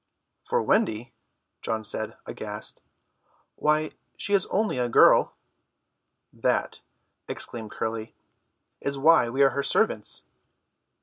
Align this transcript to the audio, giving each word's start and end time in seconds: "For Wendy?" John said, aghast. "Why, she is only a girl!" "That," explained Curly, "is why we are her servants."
"For 0.43 0.63
Wendy?" 0.63 1.13
John 1.61 1.83
said, 1.83 2.17
aghast. 2.25 2.81
"Why, 3.55 3.91
she 4.17 4.33
is 4.33 4.47
only 4.47 4.79
a 4.79 4.89
girl!" 4.89 5.35
"That," 6.33 6.81
explained 7.27 7.69
Curly, 7.69 8.15
"is 8.79 8.97
why 8.97 9.29
we 9.29 9.43
are 9.43 9.51
her 9.51 9.61
servants." 9.61 10.23